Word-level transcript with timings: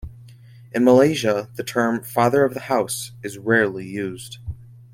In 0.71 0.83
Malaysia 0.83 1.51
the 1.53 1.63
term 1.63 2.01
"Father 2.03 2.43
of 2.43 2.55
the 2.55 2.61
House" 2.61 3.11
is 3.21 3.37
rarely 3.37 3.85
used. 3.87 4.39